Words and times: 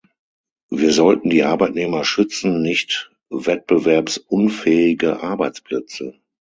Wir 0.71 0.93
sollten 0.93 1.29
die 1.29 1.43
Arbeitnehmer 1.43 2.03
schützen, 2.05 2.63
nicht 2.63 3.11
wettbewerbsunfähige 3.29 5.21
Arbeitsplätze. 5.21 6.15